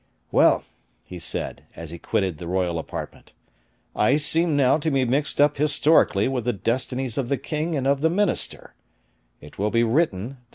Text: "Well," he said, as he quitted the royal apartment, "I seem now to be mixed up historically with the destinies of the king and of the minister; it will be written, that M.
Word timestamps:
"Well," 0.31 0.63
he 1.05 1.19
said, 1.19 1.67
as 1.75 1.91
he 1.91 1.99
quitted 1.99 2.39
the 2.39 2.47
royal 2.47 2.79
apartment, 2.79 3.33
"I 3.95 4.17
seem 4.17 4.55
now 4.55 4.79
to 4.79 4.89
be 4.89 5.05
mixed 5.05 5.39
up 5.39 5.57
historically 5.57 6.27
with 6.27 6.45
the 6.45 6.53
destinies 6.53 7.19
of 7.19 7.29
the 7.29 7.37
king 7.37 7.75
and 7.75 7.85
of 7.85 8.01
the 8.01 8.09
minister; 8.09 8.73
it 9.41 9.59
will 9.59 9.69
be 9.69 9.83
written, 9.83 10.27
that 10.27 10.33
M. 10.33 10.45